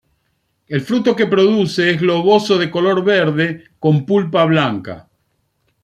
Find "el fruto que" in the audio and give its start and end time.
0.67-1.27